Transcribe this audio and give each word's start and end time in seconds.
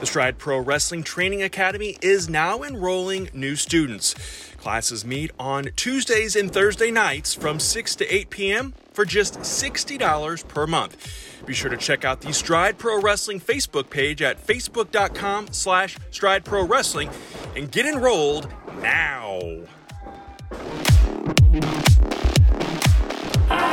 The 0.00 0.06
Stride 0.06 0.38
Pro 0.38 0.60
Wrestling 0.60 1.02
Training 1.02 1.42
Academy 1.42 1.98
is 2.00 2.28
now 2.28 2.62
enrolling 2.62 3.30
new 3.32 3.56
students. 3.56 4.14
Classes 4.58 5.04
meet 5.04 5.32
on 5.40 5.70
Tuesdays 5.74 6.36
and 6.36 6.52
Thursday 6.52 6.92
nights 6.92 7.34
from 7.34 7.58
6 7.58 7.96
to 7.96 8.14
8 8.14 8.30
p.m. 8.30 8.74
for 8.92 9.04
just 9.04 9.40
$60 9.40 10.46
per 10.46 10.68
month. 10.68 11.42
Be 11.46 11.52
sure 11.52 11.70
to 11.70 11.76
check 11.76 12.04
out 12.04 12.20
the 12.20 12.32
Stride 12.32 12.78
Pro 12.78 13.00
Wrestling 13.00 13.40
Facebook 13.40 13.90
page 13.90 14.22
at 14.22 14.40
facebook.com 14.46 15.48
slash 15.50 15.96
stride 16.12 16.44
pro 16.44 16.64
wrestling 16.64 17.10
and 17.56 17.68
get 17.72 17.84
enrolled 17.84 18.48
now. 18.80 19.40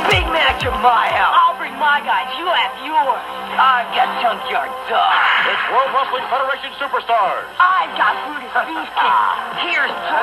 Big 0.08 0.24
match 0.26 0.64
at 0.64 0.82
my 0.82 1.08
house. 1.08 1.45
My 1.76 2.00
guys. 2.00 2.24
You 2.40 2.48
have 2.48 2.72
yours. 2.88 3.20
I've 3.60 3.92
got 3.92 4.08
Junkyard 4.24 4.72
Dog. 4.88 5.12
It's 5.44 5.64
World 5.68 5.92
Wrestling 5.92 6.24
Federation 6.32 6.72
Superstars. 6.80 7.44
I've 7.60 7.92
got 8.00 8.16
Brutus 8.24 8.48
Beefcake. 8.64 9.20
Here's 9.68 9.92
the 9.92 10.16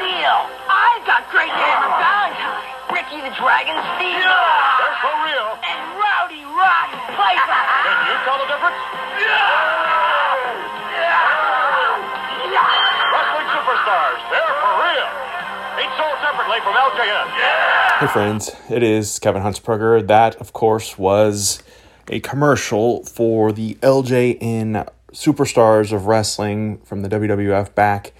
Steel. 0.00 0.38
I've 0.64 1.04
got 1.04 1.28
Greg 1.28 1.52
Hammer 1.52 1.92
Valentine. 2.00 2.56
Ricky 2.88 3.20
the 3.20 3.36
Dragon 3.36 3.76
Steel. 4.00 4.32
They're 4.80 4.98
so 5.04 5.12
real. 5.28 5.48
And 5.60 5.80
Rowdy 6.00 6.40
Roddy 6.48 6.98
Piper. 7.20 7.60
Can 7.84 7.96
you 8.08 8.16
tell 8.24 8.38
the 8.40 8.48
difference? 8.48 8.80
Yeah. 9.20 11.04
Yeah. 12.48 12.64
Wrestling 13.12 13.48
Superstars. 13.52 14.18
They're 14.32 14.56
for 14.64 14.72
real. 14.88 15.08
Each 15.84 15.92
sold 16.00 16.16
separately 16.24 16.64
from 16.64 16.72
LJN. 16.80 17.28
Hey 17.98 18.08
friends, 18.08 18.54
it 18.68 18.82
is 18.82 19.18
Kevin 19.18 19.40
Huntsberger. 19.40 20.06
That, 20.06 20.36
of 20.36 20.52
course, 20.52 20.98
was 20.98 21.62
a 22.08 22.20
commercial 22.20 23.02
for 23.04 23.52
the 23.52 23.76
LJN 23.76 24.86
Superstars 25.14 25.92
of 25.92 26.04
Wrestling 26.04 26.76
from 26.84 27.00
the 27.00 27.08
WWF 27.08 27.74
back 27.74 28.12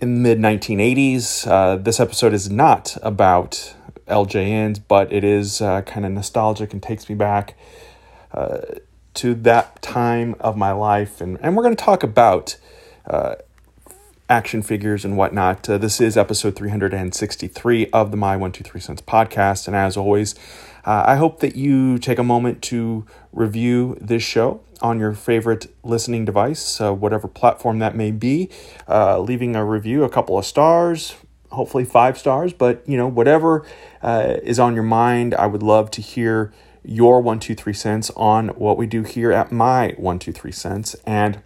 in 0.00 0.14
the 0.24 0.34
mid 0.34 0.38
1980s. 0.40 1.46
Uh, 1.46 1.76
this 1.76 2.00
episode 2.00 2.32
is 2.32 2.50
not 2.50 2.98
about 3.02 3.72
LJNs, 4.08 4.80
but 4.88 5.12
it 5.12 5.22
is 5.22 5.60
uh, 5.60 5.82
kind 5.82 6.04
of 6.04 6.10
nostalgic 6.10 6.72
and 6.72 6.82
takes 6.82 7.08
me 7.08 7.14
back 7.14 7.56
uh, 8.32 8.62
to 9.14 9.34
that 9.34 9.80
time 9.80 10.34
of 10.40 10.56
my 10.56 10.72
life. 10.72 11.20
And, 11.20 11.38
and 11.40 11.56
we're 11.56 11.62
going 11.62 11.76
to 11.76 11.84
talk 11.84 12.02
about 12.02 12.56
uh, 13.06 13.36
action 14.32 14.62
figures 14.62 15.04
and 15.04 15.14
whatnot. 15.14 15.68
Uh, 15.68 15.76
this 15.76 16.00
is 16.00 16.16
episode 16.16 16.56
363 16.56 17.90
of 17.90 18.10
the 18.10 18.16
My 18.16 18.30
123 18.30 18.80
Cents 18.80 19.02
podcast. 19.02 19.66
And 19.66 19.76
as 19.76 19.94
always, 19.94 20.34
uh, 20.86 21.04
I 21.06 21.16
hope 21.16 21.40
that 21.40 21.54
you 21.54 21.98
take 21.98 22.18
a 22.18 22.24
moment 22.24 22.62
to 22.62 23.04
review 23.34 23.98
this 24.00 24.22
show 24.22 24.62
on 24.80 24.98
your 24.98 25.12
favorite 25.12 25.66
listening 25.84 26.24
device, 26.24 26.80
uh, 26.80 26.94
whatever 26.94 27.28
platform 27.28 27.78
that 27.80 27.94
may 27.94 28.10
be, 28.10 28.48
uh, 28.88 29.20
leaving 29.20 29.54
a 29.54 29.66
review, 29.66 30.02
a 30.02 30.08
couple 30.08 30.38
of 30.38 30.46
stars, 30.46 31.14
hopefully 31.50 31.84
five 31.84 32.16
stars, 32.16 32.54
but 32.54 32.82
you 32.88 32.96
know, 32.96 33.06
whatever 33.06 33.66
uh, 34.00 34.38
is 34.42 34.58
on 34.58 34.72
your 34.72 34.82
mind, 34.82 35.34
I 35.34 35.44
would 35.44 35.62
love 35.62 35.90
to 35.90 36.00
hear 36.00 36.54
your 36.82 37.20
123 37.20 37.74
cents 37.74 38.10
on 38.16 38.48
what 38.48 38.78
we 38.78 38.86
do 38.86 39.02
here 39.02 39.30
at 39.30 39.52
my 39.52 39.88
123 39.98 40.52
cents. 40.52 40.96
And 41.04 41.42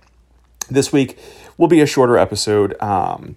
this 0.71 0.93
week 0.93 1.19
will 1.57 1.69
be 1.69 1.81
a 1.81 1.87
shorter 1.87 2.17
episode. 2.17 2.81
Um, 2.83 3.37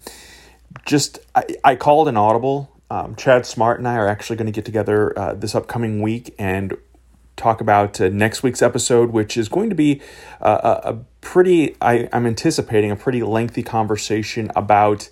just 0.85 1.19
I, 1.35 1.43
I 1.63 1.75
called 1.75 2.07
an 2.07 2.17
audible. 2.17 2.71
Um, 2.91 3.15
Chad 3.15 3.45
Smart 3.45 3.77
and 3.77 3.87
I 3.87 3.95
are 3.95 4.07
actually 4.07 4.35
going 4.35 4.47
to 4.47 4.51
get 4.51 4.65
together 4.65 5.17
uh, 5.17 5.33
this 5.35 5.53
upcoming 5.53 6.01
week 6.01 6.33
and 6.39 6.75
talk 7.39 7.61
about 7.61 7.99
uh, 8.01 8.09
next 8.09 8.43
week's 8.43 8.61
episode, 8.61 9.11
which 9.11 9.37
is 9.37 9.47
going 9.47 9.69
to 9.69 9.75
be 9.75 10.01
uh, 10.41 10.79
a, 10.83 10.93
pretty. 11.21 11.75
I, 11.81 12.09
I'm 12.11 12.27
anticipating 12.27 12.91
a 12.91 12.95
pretty 12.95 13.23
lengthy 13.23 13.63
conversation 13.63 14.51
about 14.55 15.09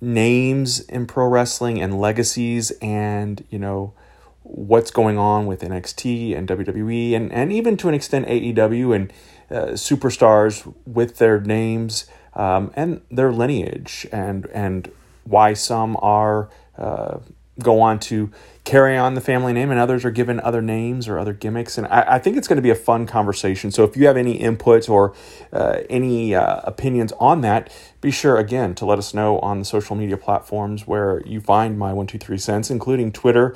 names 0.00 0.80
in 0.80 1.06
pro 1.06 1.26
wrestling 1.26 1.80
and 1.80 2.00
legacies, 2.00 2.70
and 2.82 3.44
you 3.50 3.58
know 3.58 3.94
what's 4.42 4.90
going 4.90 5.18
on 5.18 5.46
with 5.46 5.62
NXT 5.62 6.36
and 6.36 6.48
WWE, 6.48 7.14
and 7.14 7.32
and 7.32 7.52
even 7.52 7.76
to 7.78 7.88
an 7.88 7.94
extent 7.94 8.26
AEW 8.26 8.94
and 8.94 9.12
uh, 9.50 9.72
superstars 9.72 10.72
with 10.86 11.18
their 11.18 11.40
names 11.40 12.06
um, 12.34 12.70
and 12.74 13.00
their 13.10 13.32
lineage, 13.32 14.06
and 14.12 14.46
and 14.46 14.90
why 15.24 15.54
some 15.54 15.96
are 16.00 16.48
uh, 16.78 17.18
go 17.60 17.80
on 17.80 17.98
to 17.98 18.30
carry 18.64 18.96
on 18.96 19.14
the 19.14 19.20
family 19.20 19.52
name 19.52 19.70
and 19.70 19.78
others 19.78 20.04
are 20.04 20.10
given 20.10 20.40
other 20.40 20.60
names 20.60 21.08
or 21.08 21.18
other 21.18 21.32
gimmicks. 21.32 21.78
And 21.78 21.86
I, 21.86 22.14
I 22.14 22.18
think 22.18 22.36
it's 22.36 22.48
going 22.48 22.56
to 22.56 22.62
be 22.62 22.70
a 22.70 22.74
fun 22.74 23.06
conversation. 23.06 23.70
So 23.70 23.84
if 23.84 23.96
you 23.96 24.06
have 24.06 24.16
any 24.16 24.32
input 24.32 24.88
or 24.88 25.14
uh, 25.52 25.80
any 25.88 26.34
uh, 26.34 26.60
opinions 26.64 27.12
on 27.18 27.40
that, 27.42 27.72
be 28.00 28.10
sure 28.10 28.36
again 28.36 28.74
to 28.74 28.84
let 28.84 28.98
us 28.98 29.14
know 29.14 29.38
on 29.38 29.60
the 29.60 29.64
social 29.64 29.96
media 29.96 30.16
platforms 30.16 30.86
where 30.86 31.22
you 31.24 31.40
find 31.40 31.78
my 31.78 31.92
123 31.92 32.36
cents, 32.38 32.70
including 32.70 33.12
Twitter, 33.12 33.50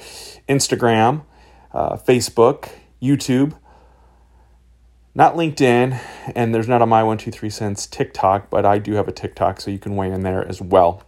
Instagram, 0.48 1.24
uh, 1.72 1.96
Facebook, 1.96 2.70
YouTube. 3.02 3.54
Not 5.14 5.34
LinkedIn, 5.34 6.00
and 6.36 6.54
there's 6.54 6.68
not 6.68 6.82
a 6.82 6.86
My 6.86 7.02
One 7.02 7.18
Two 7.18 7.32
Three 7.32 7.50
Cents 7.50 7.86
TikTok, 7.86 8.48
but 8.48 8.64
I 8.64 8.78
do 8.78 8.92
have 8.94 9.08
a 9.08 9.12
TikTok, 9.12 9.60
so 9.60 9.70
you 9.70 9.78
can 9.78 9.96
weigh 9.96 10.12
in 10.12 10.22
there 10.22 10.46
as 10.46 10.60
well. 10.60 11.02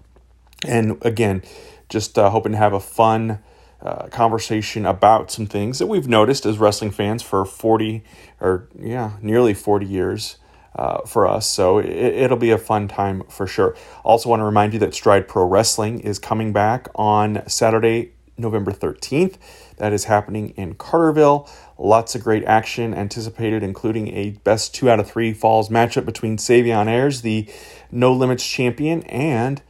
And 0.67 0.99
again, 1.03 1.43
just 1.89 2.19
uh, 2.19 2.31
hoping 2.31 2.53
to 2.53 2.59
have 2.59 2.73
a 2.73 2.81
fun 2.81 3.39
uh, 3.81 4.09
conversation 4.09 4.87
about 4.87 5.31
some 5.31 5.47
things 5.47 5.79
that 5.79 5.87
we've 5.87 6.09
noticed 6.09 6.47
as 6.47 6.59
wrestling 6.59 6.91
fans 6.91 7.23
for 7.23 7.45
40 7.45 8.03
or 8.41 8.69
yeah, 8.79 9.13
nearly 9.21 9.55
40 9.55 9.87
years 9.87 10.37
uh, 10.75 11.03
for 11.03 11.27
us. 11.27 11.49
So 11.49 11.79
it, 11.79 11.91
it'll 11.91 12.37
be 12.37 12.51
a 12.51 12.59
fun 12.59 12.89
time 12.89 13.23
for 13.29 13.47
sure. 13.47 13.77
Also, 14.05 14.29
want 14.29 14.41
to 14.41 14.45
remind 14.45 14.73
you 14.73 14.79
that 14.81 14.95
Stride 14.95 15.29
Pro 15.29 15.45
Wrestling 15.45 16.01
is 16.01 16.19
coming 16.19 16.53
back 16.53 16.89
on 16.95 17.43
Saturday, 17.49 18.13
November 18.37 18.73
13th. 18.73 19.37
That 19.77 19.93
is 19.93 20.05
happening 20.05 20.51
in 20.51 20.75
Carterville. 20.75 21.49
Lots 21.79 22.15
of 22.15 22.23
great 22.23 22.45
action 22.45 22.95
anticipated, 22.95 23.63
including 23.63 24.09
a 24.09 24.31
best 24.45 24.75
two 24.75 24.91
out 24.91 25.01
of 25.01 25.11
three 25.11 25.33
falls 25.33 25.69
matchup 25.69 26.05
between 26.05 26.37
Savion 26.37 26.87
Ayers, 26.87 27.23
the 27.23 27.49
No 27.91 28.13
Limits 28.13 28.47
champion, 28.47 29.03
and 29.05 29.63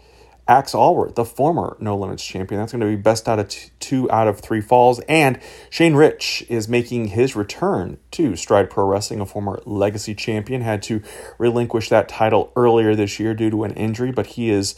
Axe 0.48 0.74
Allworth, 0.74 1.14
the 1.14 1.24
former 1.24 1.76
No 1.78 1.96
Limits 1.96 2.24
champion. 2.24 2.60
That's 2.60 2.72
going 2.72 2.80
to 2.80 2.86
be 2.86 2.96
best 2.96 3.28
out 3.28 3.38
of 3.38 3.54
two 3.78 4.10
out 4.10 4.26
of 4.26 4.40
three 4.40 4.60
falls. 4.60 4.98
And 5.08 5.38
Shane 5.70 5.94
Rich 5.94 6.44
is 6.48 6.68
making 6.68 7.08
his 7.08 7.36
return 7.36 7.98
to 8.12 8.34
Stride 8.34 8.68
Pro 8.68 8.86
Wrestling, 8.86 9.20
a 9.20 9.26
former 9.26 9.62
Legacy 9.64 10.14
champion. 10.14 10.60
Had 10.62 10.82
to 10.84 11.00
relinquish 11.38 11.88
that 11.90 12.08
title 12.08 12.52
earlier 12.56 12.96
this 12.96 13.20
year 13.20 13.34
due 13.34 13.50
to 13.50 13.64
an 13.64 13.72
injury, 13.74 14.10
but 14.10 14.26
he 14.26 14.50
is 14.50 14.74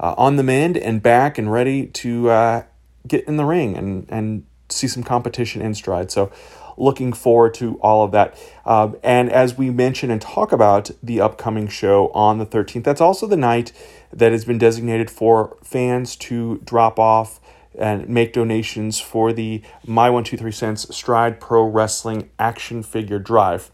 uh, 0.00 0.14
on 0.18 0.36
the 0.36 0.42
mend 0.42 0.76
and 0.76 1.02
back 1.02 1.38
and 1.38 1.50
ready 1.50 1.86
to 1.86 2.28
uh, 2.30 2.62
get 3.06 3.24
in 3.26 3.36
the 3.36 3.44
ring 3.44 3.76
and, 3.76 4.06
and 4.08 4.44
see 4.68 4.88
some 4.88 5.04
competition 5.04 5.62
in 5.62 5.74
Stride. 5.74 6.10
So 6.10 6.32
looking 6.76 7.12
forward 7.12 7.54
to 7.54 7.78
all 7.80 8.04
of 8.04 8.12
that. 8.12 8.38
Um, 8.64 8.96
and 9.02 9.30
as 9.30 9.56
we 9.56 9.70
mention 9.70 10.10
and 10.10 10.20
talk 10.20 10.52
about 10.52 10.90
the 11.02 11.20
upcoming 11.20 11.68
show 11.68 12.08
on 12.08 12.38
the 12.38 12.46
13th, 12.46 12.84
that's 12.84 13.00
also 13.00 13.26
the 13.26 13.36
night 13.36 13.72
that 14.12 14.32
has 14.32 14.44
been 14.44 14.58
designated 14.58 15.10
for 15.10 15.56
fans 15.62 16.16
to 16.16 16.60
drop 16.64 16.98
off 16.98 17.40
and 17.76 18.08
make 18.08 18.32
donations 18.32 19.00
for 19.00 19.32
the 19.32 19.62
My 19.86 20.08
123 20.08 20.52
Cents 20.52 20.96
Stride 20.96 21.40
Pro 21.40 21.64
Wrestling 21.64 22.30
Action 22.38 22.82
Figure 22.82 23.18
Drive. 23.18 23.70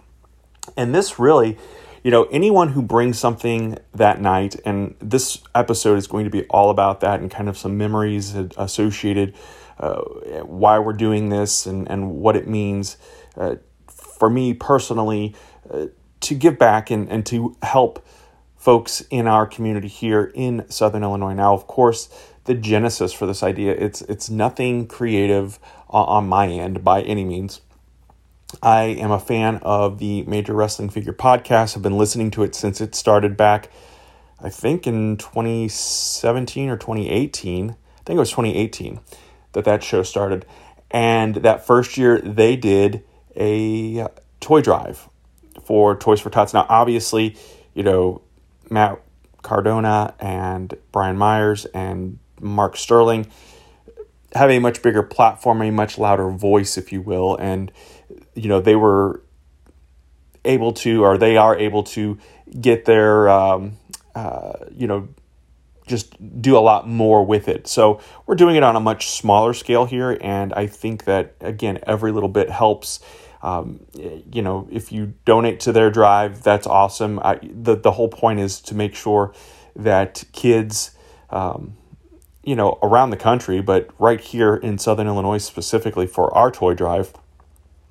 And 0.77 0.95
this 0.95 1.19
really, 1.19 1.59
you 2.03 2.11
know, 2.11 2.25
anyone 2.25 2.71
who 2.71 2.83
brings 2.83 3.19
something 3.19 3.79
that 3.95 4.21
night, 4.21 4.57
and 4.65 4.95
this 5.01 5.43
episode 5.55 5.99
is 5.99 6.07
going 6.07 6.25
to 6.25 6.31
be 6.31 6.45
all 6.45 6.71
about 6.71 7.01
that 7.01 7.21
and 7.21 7.31
kind 7.31 7.49
of 7.49 7.59
some 7.59 7.77
memories 7.77 8.35
associated, 8.35 9.35
uh, 9.81 10.01
why 10.45 10.79
we're 10.79 10.93
doing 10.93 11.31
this 11.31 11.67
and, 11.67 11.91
and 11.91 12.13
what 12.13 12.37
it 12.37 12.47
means 12.47 12.97
uh, 13.37 13.57
for 13.89 14.29
me 14.29 14.53
personally 14.53 15.35
uh, 15.71 15.87
to 16.21 16.35
give 16.35 16.59
back 16.59 16.91
and, 16.91 17.11
and 17.11 17.25
to 17.27 17.57
help 17.63 18.07
folks 18.57 19.01
in 19.11 19.27
our 19.27 19.47
community 19.47 19.89
here 19.89 20.31
in 20.35 20.69
Southern 20.69 21.03
Illinois. 21.03 21.33
Now, 21.33 21.55
of 21.55 21.67
course, 21.67 22.11
the 22.45 22.55
genesis 22.55 23.13
for 23.13 23.27
this 23.27 23.43
idea 23.43 23.73
it's 23.73 24.03
it's 24.03 24.29
nothing 24.29 24.87
creative 24.87 25.59
on 25.89 26.29
my 26.29 26.49
end 26.49 26.85
by 26.85 27.03
any 27.03 27.25
means. 27.25 27.61
I 28.63 28.83
am 28.83 29.11
a 29.11 29.21
fan 29.21 29.61
of 29.63 29.99
the 29.99 30.25
Major 30.25 30.55
Wrestling 30.55 30.91
Figure 30.91 31.13
podcast. 31.13 31.77
I've 31.77 31.83
been 31.83 31.97
listening 31.97 32.31
to 32.33 32.43
it 32.43 32.55
since 32.55 32.81
it 32.81 32.95
started 32.95 33.37
back, 33.37 33.71
I 34.41 34.51
think 34.51 34.87
in 34.87 35.17
2017 35.17 36.69
or 36.69 36.77
2018. 36.77 37.71
I 37.71 37.75
think 38.05 38.17
it 38.17 38.21
was 38.21 38.31
2018 38.31 39.01
that 39.53 39.65
that 39.65 39.83
show 39.83 40.03
started. 40.03 40.47
And 40.91 41.37
that 41.37 41.67
first 41.67 41.97
year, 41.97 42.21
they 42.21 42.57
did 42.57 43.05
a 43.37 44.09
toy 44.41 44.61
drive 44.61 45.09
for 45.65 45.97
Toys 45.97 46.21
for 46.21 46.31
Tots. 46.31 46.53
Now, 46.53 46.67
obviously, 46.69 47.37
you 47.75 47.83
know, 47.83 48.23
Matt 48.71 49.01
Cardona 49.43 50.15
and 50.19 50.75
Brian 50.93 51.17
Myers 51.17 51.65
and 51.67 52.19
Mark 52.41 52.77
Sterling 52.77 53.27
have 54.35 54.51
a 54.51 54.59
much 54.59 54.83
bigger 54.83 55.03
platform, 55.03 55.63
a 55.63 55.71
much 55.71 55.99
louder 55.99 56.31
voice, 56.31 56.79
if 56.79 56.93
you 56.93 57.01
will, 57.01 57.37
and 57.37 57.73
you 58.35 58.49
know 58.49 58.61
they 58.61 58.77
were 58.77 59.23
able 60.45 60.73
to, 60.73 61.05
or 61.05 61.19
they 61.19 61.37
are 61.37 61.57
able 61.57 61.83
to 61.83 62.19
get 62.61 62.85
their, 62.85 63.29
um, 63.29 63.77
uh, 64.15 64.53
you 64.75 64.87
know, 64.87 65.09
just 65.91 66.41
do 66.41 66.57
a 66.57 66.61
lot 66.61 66.89
more 66.89 67.25
with 67.27 67.49
it. 67.49 67.67
So 67.67 68.01
we're 68.27 68.37
doing 68.37 68.57
it 68.57 68.63
on 68.63 68.77
a 68.77 68.81
much 68.81 69.11
smaller 69.11 69.53
scale 69.53 69.85
here, 69.85 70.17
and 70.23 70.55
I 70.55 70.67
think 70.67 71.05
that 71.05 71.35
again, 71.41 71.79
every 71.87 72.13
little 72.13 72.29
bit 72.29 72.49
helps. 72.49 73.01
Um, 73.43 73.87
you 73.95 74.43
know, 74.43 74.69
if 74.71 74.93
you 74.93 75.15
donate 75.25 75.61
to 75.61 75.73
their 75.73 75.91
drive, 75.91 76.43
that's 76.43 76.67
awesome. 76.67 77.19
I, 77.19 77.41
the 77.43 77.75
the 77.75 77.93
whole 77.93 78.09
point 78.09 78.41
is 78.41 78.61
to 78.63 78.75
make 78.75 78.95
sure 78.95 79.35
that 79.77 80.25
kids. 80.33 80.93
Um, 81.29 81.77
you 82.43 82.57
know, 82.57 82.79
around 82.83 83.11
the 83.11 83.19
country, 83.19 83.61
but 83.61 83.91
right 83.99 84.19
here 84.19 84.57
in 84.57 84.79
Southern 84.79 85.07
Illinois 85.07 85.37
specifically 85.37 86.07
for 86.07 86.35
our 86.35 86.51
toy 86.51 86.73
drive, 86.73 87.13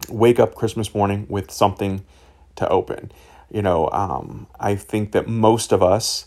wake 0.10 0.40
up 0.40 0.56
Christmas 0.56 0.94
morning 0.96 1.28
with 1.30 1.52
something 1.52 2.04
to 2.56 2.68
open. 2.68 3.12
You 3.52 3.62
know, 3.62 3.90
um, 3.92 4.48
I 4.60 4.76
think 4.76 5.12
that 5.12 5.28
most 5.28 5.72
of 5.72 5.84
us 5.84 6.26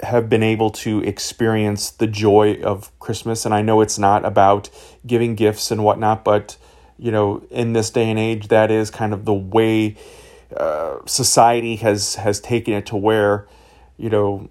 have 0.00 0.28
been 0.28 0.42
able 0.42 0.70
to 0.70 1.00
experience 1.02 1.90
the 1.90 2.06
joy 2.06 2.60
of 2.62 2.96
Christmas, 2.98 3.44
and 3.44 3.54
I 3.54 3.62
know 3.62 3.80
it's 3.80 3.98
not 3.98 4.24
about 4.24 4.70
giving 5.06 5.34
gifts 5.34 5.70
and 5.70 5.82
whatnot, 5.82 6.24
but 6.24 6.56
you 6.98 7.10
know, 7.10 7.46
in 7.50 7.72
this 7.72 7.90
day 7.90 8.08
and 8.10 8.18
age, 8.18 8.48
that 8.48 8.70
is 8.70 8.90
kind 8.90 9.12
of 9.12 9.24
the 9.24 9.34
way 9.34 9.96
uh, 10.56 10.98
society 11.06 11.76
has 11.76 12.14
has 12.16 12.40
taken 12.40 12.74
it 12.74 12.86
to 12.86 12.96
where, 12.96 13.46
you 13.96 14.08
know, 14.08 14.48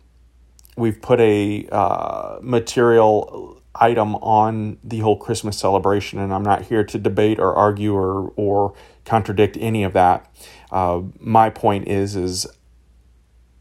we've 0.75 1.01
put 1.01 1.19
a 1.19 1.67
uh, 1.71 2.37
material 2.41 3.61
item 3.73 4.15
on 4.17 4.77
the 4.83 4.99
whole 4.99 5.17
Christmas 5.17 5.57
celebration, 5.57 6.19
and 6.19 6.33
I'm 6.33 6.43
not 6.43 6.63
here 6.63 6.83
to 6.83 6.97
debate 6.97 7.39
or 7.39 7.55
argue 7.55 7.95
or 7.95 8.31
or 8.35 8.73
contradict 9.05 9.57
any 9.59 9.83
of 9.83 9.93
that. 9.93 10.29
Uh, 10.71 11.01
my 11.19 11.49
point 11.49 11.87
is 11.87 12.15
is 12.15 12.47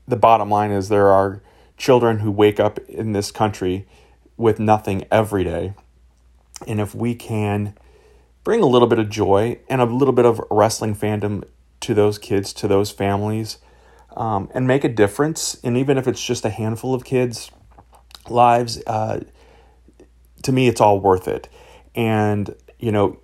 the 0.07 0.17
bottom 0.17 0.51
line 0.51 0.71
is 0.71 0.89
there 0.89 1.09
are 1.09 1.43
children 1.77 2.21
who 2.21 2.31
wake 2.31 2.61
up 2.61 2.79
in 2.89 3.13
this 3.13 3.31
country 3.31 3.87
with 4.37 4.59
nothing 4.59 5.07
every 5.11 5.45
day, 5.45 5.75
and 6.67 6.81
if 6.81 6.95
we 6.95 7.15
can 7.15 7.75
bring 8.45 8.61
a 8.61 8.67
little 8.67 8.89
bit 8.89 8.99
of 8.99 9.09
joy 9.09 9.59
and 9.69 9.81
a 9.81 9.87
little 9.87 10.13
bit 10.13 10.27
of 10.27 10.41
wrestling 10.51 10.95
fandom 10.95 11.43
to 11.81 11.95
those 11.95 12.19
kids, 12.19 12.53
to 12.53 12.69
those 12.69 12.91
families 12.91 13.59
um, 14.17 14.51
and 14.55 14.67
make 14.67 14.85
a 14.85 14.89
difference. 14.89 15.59
And 15.65 15.77
even 15.77 15.99
if 15.99 16.07
it's 16.07 16.25
just 16.25 16.45
a 16.45 16.51
handful 16.51 16.95
of 16.95 17.05
kids' 17.05 17.51
lives, 18.29 18.83
uh, 18.87 19.21
to 20.43 20.53
me, 20.53 20.69
it's 20.69 20.81
all 20.81 21.01
worth 21.01 21.27
it. 21.27 21.49
And, 21.95 22.55
you 22.79 22.93
know, 22.93 23.19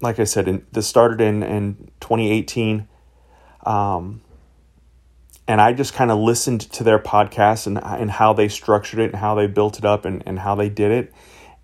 like 0.00 0.18
I 0.18 0.24
said, 0.24 0.48
in, 0.48 0.66
this 0.72 0.86
started 0.86 1.20
in, 1.20 1.42
in 1.42 1.90
2018. 2.00 2.88
Um, 3.64 4.20
and 5.48 5.60
I 5.60 5.72
just 5.72 5.94
kind 5.94 6.10
of 6.10 6.18
listened 6.18 6.60
to 6.72 6.84
their 6.84 6.98
podcast 6.98 7.66
and, 7.66 7.82
and 7.82 8.10
how 8.10 8.32
they 8.32 8.48
structured 8.48 9.00
it 9.00 9.12
and 9.12 9.16
how 9.16 9.34
they 9.34 9.46
built 9.46 9.78
it 9.78 9.84
up 9.84 10.04
and, 10.04 10.22
and 10.26 10.38
how 10.38 10.54
they 10.54 10.68
did 10.68 10.90
it. 10.90 11.12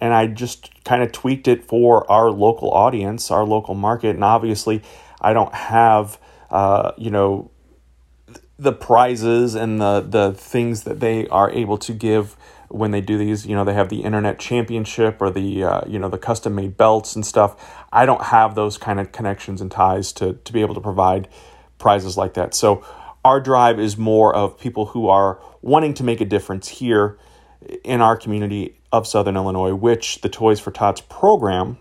And 0.00 0.12
I 0.12 0.26
just 0.26 0.84
kind 0.84 1.02
of 1.02 1.12
tweaked 1.12 1.48
it 1.48 1.64
for 1.64 2.10
our 2.10 2.30
local 2.30 2.70
audience, 2.72 3.30
our 3.30 3.44
local 3.44 3.74
market. 3.74 4.10
And 4.10 4.24
obviously, 4.24 4.82
I 5.20 5.32
don't 5.32 5.54
have, 5.54 6.18
uh, 6.50 6.92
you 6.96 7.10
know, 7.10 7.50
the 8.58 8.72
prizes 8.72 9.54
and 9.54 9.80
the 9.80 10.00
the 10.00 10.32
things 10.32 10.82
that 10.82 10.98
they 10.98 11.28
are 11.28 11.50
able 11.50 11.78
to 11.78 11.92
give 11.92 12.36
when 12.68 12.90
they 12.90 13.00
do 13.00 13.16
these 13.16 13.46
you 13.46 13.54
know 13.54 13.64
they 13.64 13.72
have 13.72 13.88
the 13.88 14.02
internet 14.02 14.38
championship 14.38 15.22
or 15.22 15.30
the 15.30 15.62
uh, 15.62 15.80
you 15.86 15.98
know 15.98 16.08
the 16.08 16.18
custom 16.18 16.54
made 16.56 16.76
belts 16.76 17.14
and 17.14 17.24
stuff 17.24 17.84
i 17.92 18.04
don't 18.04 18.24
have 18.24 18.56
those 18.56 18.76
kind 18.76 18.98
of 18.98 19.12
connections 19.12 19.60
and 19.60 19.70
ties 19.70 20.12
to 20.12 20.34
to 20.44 20.52
be 20.52 20.60
able 20.60 20.74
to 20.74 20.80
provide 20.80 21.28
prizes 21.78 22.16
like 22.16 22.34
that 22.34 22.52
so 22.52 22.84
our 23.24 23.40
drive 23.40 23.78
is 23.78 23.96
more 23.96 24.34
of 24.34 24.58
people 24.58 24.86
who 24.86 25.08
are 25.08 25.40
wanting 25.62 25.94
to 25.94 26.04
make 26.04 26.20
a 26.20 26.24
difference 26.24 26.68
here 26.68 27.18
in 27.84 28.00
our 28.00 28.16
community 28.16 28.78
of 28.92 29.06
southern 29.06 29.36
illinois 29.36 29.74
which 29.74 30.20
the 30.20 30.28
toys 30.28 30.60
for 30.60 30.70
tots 30.70 31.00
program 31.00 31.76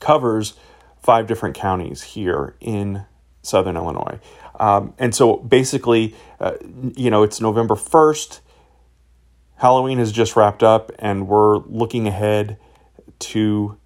covers 0.00 0.54
five 1.02 1.26
different 1.26 1.54
counties 1.54 2.02
here 2.02 2.54
in 2.60 3.04
southern 3.42 3.76
illinois 3.76 4.18
um, 4.62 4.94
and 4.96 5.12
so 5.12 5.38
basically, 5.38 6.14
uh, 6.38 6.52
you 6.96 7.10
know, 7.10 7.24
it's 7.24 7.40
November 7.40 7.74
1st. 7.74 8.40
Halloween 9.56 9.98
has 9.98 10.12
just 10.12 10.36
wrapped 10.36 10.62
up, 10.62 10.92
and 11.00 11.26
we're 11.26 11.58
looking 11.58 12.06
ahead 12.06 12.58
to 13.18 13.76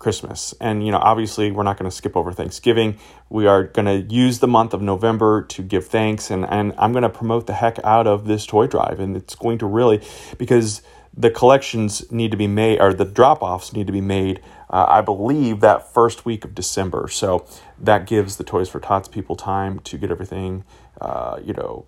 Christmas. 0.00 0.52
And, 0.60 0.84
you 0.84 0.90
know, 0.90 0.98
obviously, 0.98 1.52
we're 1.52 1.62
not 1.62 1.78
going 1.78 1.88
to 1.88 1.96
skip 1.96 2.16
over 2.16 2.32
Thanksgiving. 2.32 2.98
We 3.28 3.46
are 3.46 3.62
going 3.62 3.86
to 3.86 4.12
use 4.12 4.40
the 4.40 4.48
month 4.48 4.74
of 4.74 4.82
November 4.82 5.42
to 5.42 5.62
give 5.62 5.86
thanks. 5.86 6.32
And, 6.32 6.44
and 6.44 6.74
I'm 6.76 6.90
going 6.90 7.04
to 7.04 7.08
promote 7.08 7.46
the 7.46 7.54
heck 7.54 7.78
out 7.84 8.08
of 8.08 8.26
this 8.26 8.44
toy 8.46 8.66
drive. 8.66 8.98
And 8.98 9.16
it's 9.16 9.36
going 9.36 9.58
to 9.58 9.66
really, 9.66 10.02
because 10.38 10.82
the 11.16 11.30
collections 11.30 12.10
need 12.10 12.32
to 12.32 12.36
be 12.36 12.48
made, 12.48 12.80
or 12.80 12.92
the 12.92 13.04
drop 13.04 13.42
offs 13.42 13.72
need 13.72 13.86
to 13.86 13.92
be 13.92 14.00
made 14.00 14.40
uh, 14.70 14.86
I 14.88 15.00
believe, 15.00 15.60
that 15.60 15.92
first 15.92 16.24
week 16.24 16.44
of 16.44 16.54
December. 16.54 17.08
So 17.08 17.44
that 17.78 18.06
gives 18.06 18.36
the 18.36 18.44
Toys 18.44 18.68
for 18.68 18.80
Tots 18.80 19.08
people 19.08 19.36
time 19.36 19.80
to 19.80 19.98
get 19.98 20.10
everything, 20.10 20.64
uh, 21.00 21.40
you 21.44 21.52
know, 21.52 21.86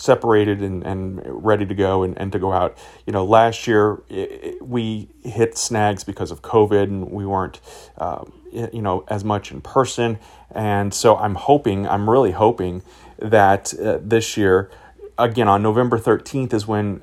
separated 0.00 0.62
and, 0.62 0.82
and 0.82 1.20
ready 1.24 1.66
to 1.66 1.74
go 1.74 2.02
and, 2.02 2.16
and 2.18 2.32
to 2.32 2.38
go 2.38 2.52
out. 2.52 2.76
You 3.06 3.12
know, 3.12 3.24
last 3.24 3.66
year 3.66 4.02
it, 4.08 4.62
we 4.62 5.08
hit 5.22 5.58
snags 5.58 6.04
because 6.04 6.30
of 6.30 6.40
COVID 6.40 6.84
and 6.84 7.10
we 7.10 7.26
weren't, 7.26 7.60
um, 7.98 8.32
you 8.50 8.80
know, 8.80 9.04
as 9.08 9.24
much 9.24 9.52
in 9.52 9.60
person. 9.60 10.18
And 10.52 10.94
so 10.94 11.16
I'm 11.16 11.34
hoping, 11.34 11.86
I'm 11.86 12.08
really 12.08 12.32
hoping 12.32 12.82
that 13.18 13.74
uh, 13.78 13.98
this 14.02 14.36
year, 14.36 14.70
again, 15.18 15.48
on 15.48 15.62
November 15.62 15.98
13th 15.98 16.54
is 16.54 16.66
when 16.66 17.02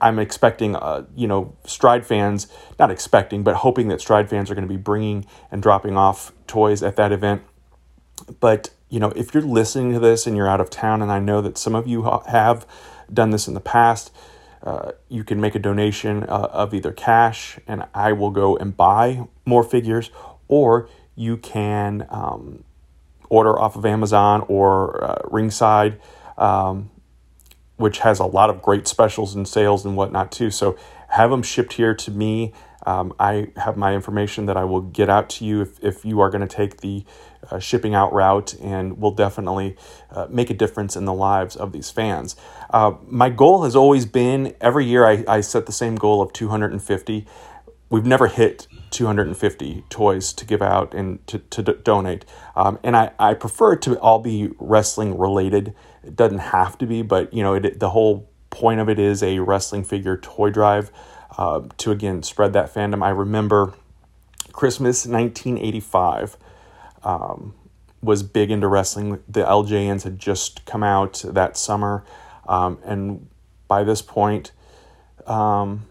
I'm 0.00 0.18
expecting, 0.18 0.74
uh, 0.74 1.04
you 1.14 1.28
know, 1.28 1.54
Stride 1.64 2.06
fans, 2.06 2.48
not 2.78 2.90
expecting, 2.90 3.42
but 3.42 3.56
hoping 3.56 3.88
that 3.88 4.00
Stride 4.00 4.30
fans 4.30 4.50
are 4.50 4.54
going 4.54 4.66
to 4.66 4.72
be 4.72 4.80
bringing 4.80 5.26
and 5.50 5.62
dropping 5.62 5.98
off 5.98 6.32
toys 6.46 6.82
at 6.82 6.96
that 6.96 7.12
event. 7.12 7.42
But, 8.40 8.70
you 8.92 9.00
know, 9.00 9.10
if 9.16 9.32
you're 9.32 9.42
listening 9.42 9.94
to 9.94 9.98
this 9.98 10.26
and 10.26 10.36
you're 10.36 10.46
out 10.46 10.60
of 10.60 10.68
town, 10.68 11.00
and 11.00 11.10
I 11.10 11.18
know 11.18 11.40
that 11.40 11.56
some 11.56 11.74
of 11.74 11.88
you 11.88 12.02
have 12.26 12.66
done 13.10 13.30
this 13.30 13.48
in 13.48 13.54
the 13.54 13.60
past, 13.60 14.14
uh, 14.62 14.92
you 15.08 15.24
can 15.24 15.40
make 15.40 15.54
a 15.54 15.58
donation 15.58 16.24
uh, 16.24 16.48
of 16.52 16.74
either 16.74 16.92
cash 16.92 17.58
and 17.66 17.84
I 17.94 18.12
will 18.12 18.30
go 18.30 18.54
and 18.54 18.76
buy 18.76 19.26
more 19.46 19.64
figures, 19.64 20.10
or 20.46 20.90
you 21.16 21.38
can 21.38 22.06
um, 22.10 22.64
order 23.30 23.58
off 23.58 23.76
of 23.76 23.86
Amazon 23.86 24.44
or 24.46 25.02
uh, 25.02 25.22
Ringside. 25.24 25.98
Um, 26.36 26.90
which 27.76 27.98
has 28.00 28.20
a 28.20 28.24
lot 28.24 28.48
of 28.48 28.62
great 28.62 28.86
specials 28.86 29.34
and 29.34 29.48
sales 29.48 29.84
and 29.84 29.96
whatnot 29.96 30.30
too. 30.30 30.50
So 30.50 30.76
have 31.08 31.30
them 31.30 31.42
shipped 31.42 31.72
here 31.72 31.94
to 31.94 32.10
me. 32.12 32.52
Um, 32.86 33.14
I 33.18 33.48
have 33.56 33.76
my 33.76 33.94
information 33.94 34.46
that 34.46 34.56
I 34.56 34.64
will 34.64 34.80
get 34.80 35.08
out 35.08 35.30
to 35.30 35.44
you 35.44 35.62
if, 35.62 35.82
if 35.82 36.04
you 36.04 36.20
are 36.20 36.30
going 36.30 36.46
to 36.46 36.56
take 36.56 36.78
the 36.80 37.04
uh, 37.50 37.58
shipping 37.58 37.94
out 37.94 38.12
route, 38.12 38.54
and 38.60 38.98
will 38.98 39.10
definitely 39.10 39.76
uh, 40.10 40.26
make 40.30 40.50
a 40.50 40.54
difference 40.54 40.96
in 40.96 41.04
the 41.04 41.12
lives 41.14 41.56
of 41.56 41.72
these 41.72 41.90
fans. 41.90 42.36
Uh, 42.70 42.92
my 43.06 43.30
goal 43.30 43.64
has 43.64 43.74
always 43.74 44.06
been 44.06 44.54
every 44.60 44.84
year 44.86 45.06
I, 45.06 45.24
I 45.26 45.40
set 45.40 45.66
the 45.66 45.72
same 45.72 45.96
goal 45.96 46.22
of 46.22 46.32
250. 46.32 47.26
We've 47.90 48.06
never 48.06 48.28
hit 48.28 48.68
250 48.90 49.84
toys 49.90 50.32
to 50.32 50.46
give 50.46 50.62
out 50.62 50.94
and 50.94 51.26
to, 51.26 51.38
to 51.38 51.62
d- 51.62 51.74
donate. 51.82 52.24
Um, 52.56 52.78
and 52.82 52.96
I, 52.96 53.10
I 53.18 53.34
prefer 53.34 53.74
it 53.74 53.82
to 53.82 53.98
all 53.98 54.18
be 54.20 54.50
wrestling 54.58 55.18
related. 55.18 55.74
It 56.04 56.16
doesn't 56.16 56.38
have 56.38 56.78
to 56.78 56.86
be, 56.86 57.02
but 57.02 57.34
you 57.34 57.42
know, 57.42 57.54
it, 57.54 57.80
the 57.80 57.90
whole 57.90 58.30
point 58.50 58.80
of 58.80 58.88
it 58.88 58.98
is 58.98 59.22
a 59.22 59.40
wrestling 59.40 59.84
figure 59.84 60.16
toy 60.16 60.50
drive 60.50 60.92
uh, 61.38 61.62
to 61.78 61.90
again 61.90 62.22
spread 62.22 62.52
that 62.52 62.72
fandom. 62.72 63.02
I 63.02 63.10
remember 63.10 63.74
Christmas 64.52 65.06
1985 65.06 66.36
um, 67.02 67.54
was 68.02 68.22
big 68.22 68.50
into 68.50 68.68
wrestling. 68.68 69.20
The 69.28 69.42
LJNs 69.42 70.02
had 70.02 70.18
just 70.18 70.64
come 70.66 70.82
out 70.82 71.24
that 71.26 71.56
summer, 71.56 72.04
um, 72.46 72.78
and 72.84 73.28
by 73.68 73.84
this 73.84 74.02
point, 74.02 74.52
um, 75.26 75.86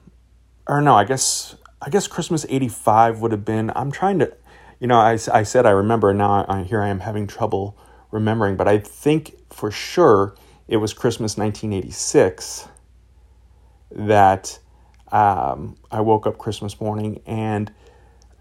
or 0.67 0.81
no, 0.81 0.95
I 0.95 1.03
guess 1.03 1.55
I 1.81 1.89
guess 1.89 2.07
Christmas 2.07 2.45
'85 2.49 3.21
would 3.21 3.31
have 3.31 3.45
been. 3.45 3.71
I'm 3.75 3.91
trying 3.91 4.19
to, 4.19 4.33
you 4.79 4.87
know, 4.87 4.99
I, 4.99 5.17
I 5.33 5.43
said 5.43 5.65
I 5.65 5.71
remember, 5.71 6.09
and 6.09 6.19
now 6.19 6.45
I, 6.47 6.63
here 6.63 6.81
I 6.81 6.89
am 6.89 6.99
having 6.99 7.27
trouble 7.27 7.77
remembering, 8.11 8.57
but 8.57 8.67
I 8.67 8.77
think 8.77 9.35
for 9.51 9.71
sure 9.71 10.35
it 10.67 10.77
was 10.77 10.93
Christmas 10.93 11.37
1986 11.37 12.67
that 13.91 14.59
um, 15.11 15.75
I 15.91 16.01
woke 16.01 16.25
up 16.25 16.37
Christmas 16.37 16.79
morning 16.79 17.21
and 17.25 17.71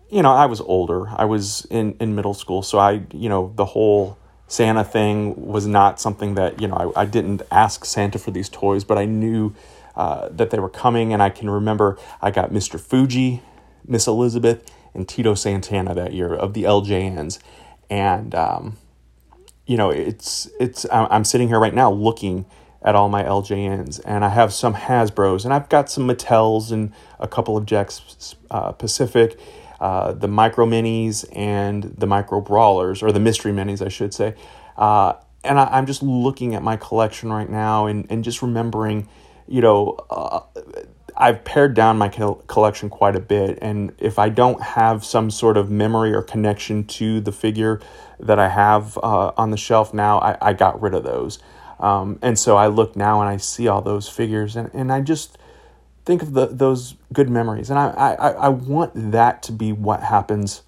you 0.09 0.23
know 0.23 0.33
I 0.33 0.47
was 0.47 0.61
older. 0.61 1.09
I 1.09 1.25
was 1.25 1.67
in 1.71 1.97
in 2.01 2.15
middle 2.15 2.35
school, 2.35 2.63
so 2.63 2.79
I 2.79 3.03
you 3.13 3.29
know 3.29 3.53
the 3.57 3.65
whole 3.65 4.19
Santa 4.49 4.85
thing 4.85 5.47
was 5.47 5.67
not 5.67 6.01
something 6.01 6.35
that 6.35 6.61
you 6.61 6.69
know 6.69 6.93
I, 6.97 7.03
I 7.03 7.05
didn't 7.05 7.43
ask 7.51 7.85
Santa 7.85 8.19
for 8.19 8.31
these 8.31 8.49
toys, 8.49 8.85
but 8.85 8.99
I 8.99 9.05
knew 9.05 9.55
uh, 9.97 10.29
that 10.31 10.51
they 10.51 10.59
were 10.59 10.69
coming, 10.69 11.13
and 11.13 11.23
I 11.23 11.31
can 11.31 11.49
remember 11.49 11.99
I 12.21 12.31
got 12.31 12.51
Mr. 12.51 12.79
Fuji, 12.81 13.43
Miss 13.87 14.07
Elizabeth, 14.07 14.69
and 14.95 15.09
Tito 15.09 15.35
Santana 15.35 15.95
that 15.95 16.13
year 16.13 16.35
of 16.35 16.55
the 16.55 16.65
LJNs, 16.65 17.39
and 17.89 18.35
um, 18.35 18.77
you 19.67 19.77
know 19.77 19.91
it's 19.91 20.49
it's 20.59 20.85
I'm 20.91 21.25
sitting 21.25 21.49
here 21.49 21.61
right 21.61 21.75
now 21.75 21.91
looking 21.91 22.47
at 22.83 22.95
all 22.95 23.09
my 23.09 23.23
LJNs, 23.23 24.01
and 24.05 24.25
I 24.25 24.31
have 24.31 24.53
some 24.53 24.75
Hasbro's, 24.75 25.45
and 25.45 25.53
I've 25.53 25.69
got 25.69 25.91
some 25.91 26.07
Mattels 26.07 26.73
and 26.73 26.93
a 27.19 27.29
couple 27.29 27.57
of 27.57 27.67
Jakks 27.67 28.37
uh, 28.51 28.73
Pacific, 28.73 29.39
uh, 29.81 30.13
the 30.13 30.29
Micro 30.29 30.67
Minis 30.67 31.25
and 31.35 31.85
the 31.85 32.07
Micro 32.07 32.41
Brawlers, 32.41 33.03
or 33.03 33.13
the 33.13 33.21
Mystery 33.21 33.53
Minis, 33.53 33.85
I 33.85 33.89
should 33.89 34.15
say. 34.15 34.35
Uh, 34.77 35.15
and 35.45 35.59
I, 35.59 35.79
am 35.79 35.87
just 35.87 36.03
looking 36.03 36.55
at 36.55 36.63
my 36.63 36.77
collection 36.77 37.33
right 37.33 37.49
now 37.49 37.87
and, 37.87 38.07
and 38.11 38.25
just 38.25 38.43
remembering, 38.43 39.09
you 39.47 39.61
know, 39.61 39.99
uh, 40.11 40.41
I've 41.17 41.45
pared 41.45 41.75
down 41.75 41.99
my 41.99 42.09
collection 42.09 42.89
quite 42.89 43.17
a 43.17 43.21
bit. 43.21 43.59
And 43.61 43.93
if 43.99 44.19
I 44.19 44.29
don't 44.29 44.61
have 44.63 45.05
some 45.05 45.31
sort 45.31 45.57
of 45.57 45.71
memory 45.71 46.15
or 46.15 46.23
connection 46.23 46.85
to 46.85 47.21
the 47.21 47.33
figure 47.33 47.81
that 48.21 48.39
I 48.39 48.49
have 48.49 48.99
uh, 48.99 49.33
on 49.37 49.51
the 49.51 49.57
shelf 49.57 49.93
now, 49.93 50.19
I, 50.19 50.37
I 50.41 50.53
got 50.53 50.81
rid 50.81 50.95
of 50.95 51.05
those. 51.05 51.39
Um, 51.81 52.19
and 52.21 52.39
so 52.39 52.57
I 52.57 52.67
look 52.69 52.95
now 52.95 53.21
and 53.21 53.29
I 53.29 53.39
see 53.39 53.67
all 53.67 53.81
those 53.81 54.09
figures 54.09 54.55
and, 54.55 54.71
and 54.75 54.93
I 54.93 55.01
just 55.01 55.39
think 56.05 56.23
of 56.23 56.35
the, 56.35 56.47
those 56.47 56.95
good 57.13 57.31
memories. 57.31 57.71
And 57.71 57.79
I, 57.79 57.89
I, 57.91 58.31
I 58.33 58.49
want 58.49 58.93
that 59.13 59.43
to 59.45 59.53
be 59.53 59.73
what 59.73 60.03
happens 60.03 60.63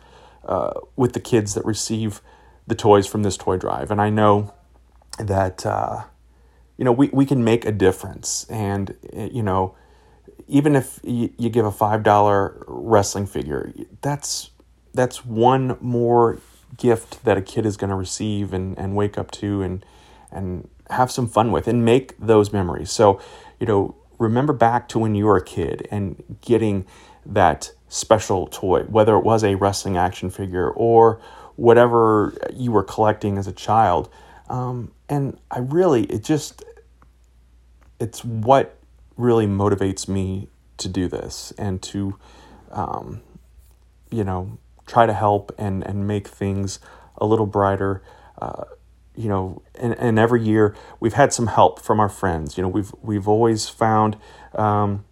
uh, 0.45 0.73
with 0.97 1.13
the 1.13 1.21
kids 1.21 1.55
that 1.55 1.65
receive 1.65 2.21
the 2.67 2.75
toys 2.75 3.07
from 3.07 3.23
this 3.23 3.37
toy 3.37 3.57
drive. 3.57 3.91
And 3.91 4.01
I 4.01 4.11
know 4.11 4.55
that, 5.19 5.67
uh, 5.67 6.05
you 6.77 6.85
know, 6.85 6.93
we, 6.93 7.09
we 7.09 7.27
can 7.27 7.45
make 7.45 7.65
a 7.65 7.73
difference. 7.73 8.47
And, 8.49 8.95
you 9.13 9.43
know, 9.43 9.75
even 10.49 10.75
if 10.75 11.01
you, 11.03 11.33
you 11.39 11.49
give 11.51 11.67
a 11.67 11.71
$5 11.71 12.65
wrestling 12.67 13.27
figure, 13.27 13.73
that's, 14.01 14.51
that's 14.95 15.25
one 15.25 15.77
more 15.81 16.39
gift 16.77 17.25
that 17.25 17.37
a 17.37 17.43
kid 17.43 17.67
is 17.67 17.77
going 17.77 17.91
to 17.91 17.97
receive 17.97 18.53
and, 18.53 18.79
and 18.79 18.97
wake 18.97 19.19
up 19.19 19.31
to 19.33 19.63
and, 19.63 19.85
and 20.31 20.69
have 20.93 21.11
some 21.11 21.29
fun 21.29 21.53
with 21.53 21.69
and 21.69 21.85
make 21.85 22.17
those 22.19 22.53
memories. 22.53 22.91
So, 22.91 23.21
you 23.59 23.67
know, 23.67 23.97
remember 24.19 24.53
back 24.53 24.89
to 24.89 24.99
when 24.99 25.15
you 25.15 25.27
were 25.27 25.37
a 25.37 25.45
kid 25.45 25.89
and 25.91 26.23
getting 26.41 26.87
that 27.27 27.73
special 27.89 28.47
toy, 28.47 28.83
whether 28.85 29.17
it 29.17 29.25
was 29.25 29.45
a 29.45 29.55
wrestling 29.57 29.97
action 29.97 30.31
figure 30.31 30.71
or 30.71 31.21
whatever 31.57 32.35
you 32.53 32.73
were 32.73 32.83
collecting 32.83 33.39
as 33.39 33.47
a 33.47 33.53
child. 33.53 34.09
Um, 34.49 34.93
and 35.09 35.39
I 35.51 35.59
really, 35.59 36.05
it 36.05 36.25
just, 36.25 36.65
it's 38.01 38.25
what 38.25 38.79
really 39.17 39.47
motivates 39.47 40.09
me 40.09 40.49
to 40.79 40.89
do 40.89 41.09
this 41.09 41.53
and 41.59 41.83
to, 41.83 42.19
um, 42.71 43.21
you 44.11 44.25
know, 44.25 44.59
try 44.87 45.07
to 45.07 45.13
help 45.13 45.55
and, 45.59 45.87
and 45.87 46.07
make 46.07 46.27
things 46.29 46.81
a 47.19 47.27
little 47.27 47.47
brighter. 47.47 48.03
Uh, 48.41 48.65
you 49.15 49.29
know, 49.29 49.63
and, 49.75 49.99
and 49.99 50.19
every 50.19 50.43
year 50.43 50.75
we've 51.01 51.13
had 51.15 51.33
some 51.33 51.49
help 51.49 51.81
from 51.81 52.01
our 52.01 52.09
friends. 52.09 52.57
You 52.57 52.63
know, 52.63 52.69
we've 52.69 52.93
we've 53.03 53.29
always 53.29 53.69
found. 53.69 54.17
Um, 54.55 55.05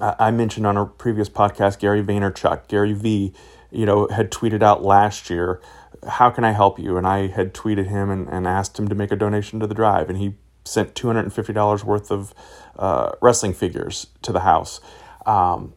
I, 0.00 0.30
mentioned 0.30 0.66
on 0.66 0.76
a 0.76 0.86
previous 0.86 1.28
podcast 1.28 1.80
Gary 1.80 2.02
Vaynerchuk, 2.02 2.68
Gary 2.68 2.92
V. 2.92 3.32
You 3.70 3.86
know, 3.86 4.06
had 4.08 4.30
tweeted 4.30 4.62
out 4.62 4.82
last 4.82 5.28
year, 5.28 5.60
"How 6.06 6.30
can 6.30 6.44
I 6.44 6.52
help 6.52 6.78
you?" 6.78 6.96
And 6.96 7.06
I 7.06 7.26
had 7.26 7.52
tweeted 7.52 7.88
him 7.88 8.10
and, 8.10 8.28
and 8.28 8.46
asked 8.46 8.78
him 8.78 8.88
to 8.88 8.94
make 8.94 9.10
a 9.10 9.16
donation 9.16 9.60
to 9.60 9.66
the 9.66 9.74
drive, 9.74 10.08
and 10.08 10.18
he 10.18 10.34
sent 10.64 10.94
two 10.94 11.08
hundred 11.08 11.24
and 11.24 11.32
fifty 11.32 11.52
dollars 11.52 11.84
worth 11.84 12.10
of 12.10 12.32
uh, 12.78 13.12
wrestling 13.20 13.54
figures 13.54 14.06
to 14.22 14.32
the 14.32 14.40
house. 14.40 14.80
Um, 15.26 15.74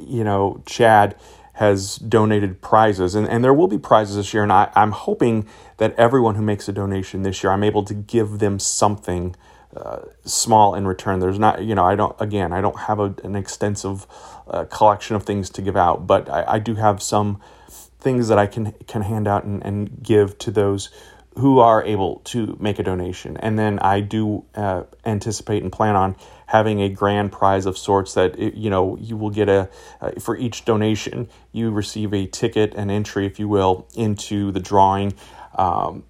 you 0.00 0.24
know, 0.24 0.62
Chad 0.66 1.16
has 1.54 1.96
donated 1.96 2.60
prizes, 2.60 3.14
and, 3.14 3.28
and 3.28 3.42
there 3.44 3.54
will 3.54 3.68
be 3.68 3.78
prizes 3.78 4.16
this 4.16 4.34
year. 4.34 4.42
And 4.42 4.52
I, 4.52 4.70
I'm 4.74 4.92
hoping 4.92 5.46
that 5.76 5.94
everyone 5.96 6.34
who 6.34 6.42
makes 6.42 6.68
a 6.68 6.72
donation 6.72 7.22
this 7.22 7.42
year, 7.42 7.52
I'm 7.52 7.64
able 7.64 7.84
to 7.84 7.94
give 7.94 8.38
them 8.38 8.58
something 8.58 9.36
uh, 9.76 10.00
small 10.24 10.74
in 10.74 10.86
return. 10.86 11.20
There's 11.20 11.38
not, 11.38 11.62
you 11.62 11.74
know, 11.74 11.84
I 11.84 11.94
don't, 11.96 12.14
again, 12.20 12.52
I 12.52 12.60
don't 12.60 12.78
have 12.80 13.00
a, 13.00 13.14
an 13.24 13.36
extensive 13.36 14.06
uh, 14.48 14.64
collection 14.64 15.16
of 15.16 15.24
things 15.24 15.50
to 15.50 15.62
give 15.62 15.76
out, 15.76 16.06
but 16.06 16.28
I, 16.28 16.44
I 16.54 16.58
do 16.58 16.74
have 16.74 17.02
some 17.02 17.40
things 18.00 18.28
that 18.28 18.38
I 18.38 18.46
can 18.46 18.72
can 18.86 19.02
hand 19.02 19.26
out 19.26 19.44
and, 19.44 19.64
and 19.64 20.02
give 20.02 20.38
to 20.38 20.50
those 20.50 20.90
who 21.36 21.58
are 21.58 21.84
able 21.84 22.20
to 22.24 22.56
make 22.60 22.78
a 22.78 22.82
donation. 22.82 23.36
And 23.38 23.58
then 23.58 23.78
I 23.80 24.00
do 24.00 24.44
uh, 24.54 24.84
anticipate 25.04 25.62
and 25.62 25.72
plan 25.72 25.96
on 25.96 26.16
having 26.46 26.80
a 26.80 26.88
grand 26.88 27.32
prize 27.32 27.66
of 27.66 27.76
sorts 27.76 28.14
that, 28.14 28.38
you 28.38 28.70
know, 28.70 28.96
you 28.98 29.16
will 29.16 29.30
get 29.30 29.48
a, 29.48 29.68
uh, 30.00 30.12
for 30.20 30.36
each 30.36 30.64
donation, 30.64 31.28
you 31.52 31.70
receive 31.70 32.14
a 32.14 32.26
ticket, 32.26 32.74
an 32.74 32.90
entry, 32.90 33.26
if 33.26 33.40
you 33.40 33.48
will, 33.48 33.88
into 33.94 34.52
the 34.52 34.60
drawing. 34.60 35.14
Um, 35.56 36.04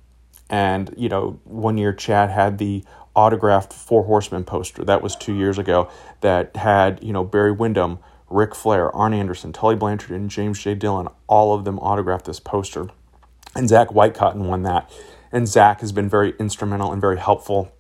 and, 0.51 0.93
you 0.97 1.09
know, 1.09 1.41
one 1.45 1.79
year 1.79 1.93
Chad 1.93 2.31
had 2.31 2.59
the 2.59 2.85
autographed 3.15 3.73
Four 3.73 4.05
Horsemen 4.05 4.45
poster. 4.45 4.85
That 4.85 5.03
was 5.03 5.17
two 5.17 5.35
years 5.35 5.59
ago 5.59 5.89
that 6.21 6.57
had, 6.57 7.03
you 7.03 7.13
know, 7.13 7.25
Barry 7.25 7.53
Windham, 7.53 7.99
Ric 8.29 8.55
Flair, 8.55 8.95
Arn 8.95 9.15
Anderson, 9.15 9.53
Tully 9.53 9.77
Blanchard, 9.77 10.11
and 10.11 10.29
James 10.29 10.61
J. 10.61 10.75
Dillon, 10.75 11.09
all 11.29 11.55
of 11.55 11.65
them 11.65 11.79
autographed 11.79 12.27
this 12.27 12.41
poster. 12.41 12.89
And 13.55 13.69
Zach 13.69 13.89
Whitecotton 13.89 14.47
won 14.47 14.63
that. 14.65 14.91
And 15.35 15.49
Zach 15.49 15.81
has 15.81 15.93
been 15.93 16.09
very 16.09 16.35
instrumental 16.39 16.93
and 16.93 17.01
very 17.01 17.19
helpful 17.19 17.73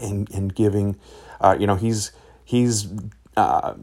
in, 0.00 0.26
in 0.30 0.48
giving, 0.48 0.96
uh, 1.40 1.56
you 1.58 1.66
know, 1.66 1.74
he's, 1.74 2.12
he's 2.44 2.88
uh, 3.36 3.74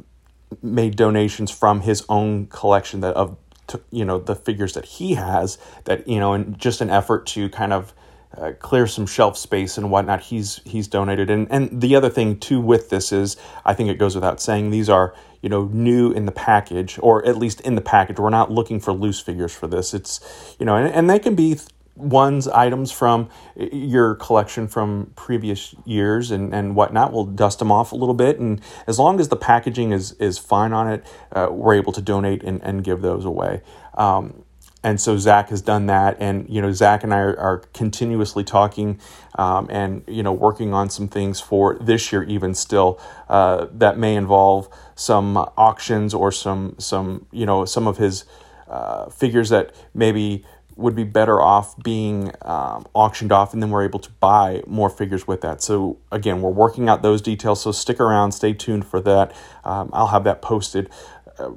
made 0.62 0.96
donations 0.96 1.52
from 1.52 1.82
his 1.82 2.04
own 2.10 2.48
collection 2.48 3.02
that 3.02 3.16
of, 3.16 3.38
to, 3.68 3.82
you 3.92 4.06
know, 4.06 4.18
the 4.18 4.36
figures 4.36 4.74
that 4.74 4.86
he 4.86 5.16
has 5.16 5.58
that, 5.84 6.08
you 6.08 6.20
know, 6.20 6.34
in 6.34 6.58
just 6.58 6.82
an 6.82 6.90
effort 6.90 7.26
to 7.28 7.50
kind 7.50 7.74
of 7.74 7.94
uh, 8.38 8.54
clear 8.60 8.88
some 8.88 9.06
shelf 9.06 9.38
space 9.38 9.78
and 9.78 9.92
whatnot. 9.92 10.22
He's 10.22 10.62
he's 10.64 10.88
donated, 10.88 11.30
and 11.30 11.52
and 11.52 11.82
the 11.82 11.96
other 11.96 12.10
thing 12.10 12.40
too 12.40 12.62
with 12.62 12.90
this 12.90 13.12
is 13.12 13.36
I 13.66 13.74
think 13.74 13.90
it 13.90 13.96
goes 13.96 14.16
without 14.16 14.42
saying 14.42 14.70
these 14.70 14.90
are 14.90 15.14
you 15.42 15.50
know 15.50 15.66
new 15.66 16.12
in 16.12 16.26
the 16.26 16.32
package 16.32 16.98
or 17.02 17.26
at 17.26 17.38
least 17.38 17.60
in 17.62 17.76
the 17.76 17.82
package. 17.82 18.20
We're 18.20 18.30
not 18.30 18.50
looking 18.50 18.80
for 18.80 18.94
loose 18.94 19.20
figures 19.20 19.54
for 19.54 19.68
this. 19.68 19.94
It's 19.94 20.56
you 20.60 20.66
know, 20.66 20.78
and, 20.78 20.94
and 20.94 21.10
they 21.10 21.20
can 21.20 21.36
be 21.36 21.60
one's 21.96 22.48
items 22.48 22.92
from 22.92 23.30
your 23.56 24.16
collection 24.16 24.68
from 24.68 25.12
previous 25.16 25.76
years 25.86 26.32
and, 26.32 26.54
and 26.54 26.76
whatnot. 26.76 27.12
We'll 27.12 27.26
dust 27.26 27.60
them 27.60 27.72
off 27.72 27.92
a 27.92 27.96
little 27.96 28.16
bit. 28.16 28.40
And 28.40 28.62
as 28.88 28.98
long 28.98 29.20
as 29.20 29.30
the 29.30 29.36
packaging 29.36 29.92
is, 29.92 30.14
is 30.14 30.38
fine 30.38 30.74
on 30.74 30.88
it, 30.88 31.06
uh, 31.32 31.50
we're 31.52 31.76
able 31.76 31.94
to 31.94 32.02
donate 32.02 32.44
and, 32.44 32.62
and 32.64 32.84
give 32.84 33.02
those 33.02 33.26
away. 33.26 33.62
Um, 33.96 34.44
and 34.84 35.00
so 35.00 35.18
Zach 35.18 35.50
has 35.50 35.62
done 35.62 35.86
that, 35.88 36.18
and 36.20 36.50
you 36.50 36.60
know 36.62 36.72
Zach 36.72 37.04
and 37.04 37.14
I 37.14 37.20
are, 37.20 37.40
are 37.40 37.58
continuously 37.74 38.44
talking, 38.44 39.00
um, 39.38 39.68
and 39.70 40.04
you 40.08 40.24
know 40.24 40.34
working 40.34 40.74
on 40.74 40.90
some 40.90 41.08
things 41.08 41.40
for 41.40 41.78
this 41.80 42.12
year, 42.12 42.24
even 42.24 42.56
still 42.56 43.00
uh, 43.30 43.68
that 43.74 44.00
may 44.00 44.16
involve 44.16 44.70
some 44.96 45.38
auctions 45.38 46.16
or 46.16 46.32
some 46.32 46.76
some 46.80 47.28
you 47.32 47.46
know 47.46 47.64
some 47.64 47.86
of 47.86 47.98
his 47.98 48.26
uh, 48.68 49.10
figures 49.10 49.50
that 49.50 49.76
maybe 49.94 50.44
would 50.76 50.96
be 50.96 51.04
better 51.04 51.42
off 51.42 51.78
being 51.84 52.32
um, 52.42 52.86
auctioned 52.94 53.32
off, 53.32 53.54
and 53.54 53.62
then 53.62 53.70
we're 53.70 53.84
able 53.84 54.00
to 54.00 54.12
buy 54.20 54.64
more 54.66 54.90
figures 54.90 55.28
with 55.28 55.42
that. 55.42 55.62
So 55.62 55.98
again, 56.12 56.42
we're 56.42 56.52
working 56.52 56.90
out 56.90 57.02
those 57.02 57.22
details. 57.22 57.62
So 57.62 57.72
stick 57.72 58.00
around, 58.00 58.32
stay 58.32 58.54
tuned 58.54 58.86
for 58.86 59.02
that. 59.02 59.36
Um, 59.64 59.90
I'll 59.94 60.08
have 60.08 60.24
that 60.24 60.42
posted. 60.42 60.90
Uh, 61.38 61.52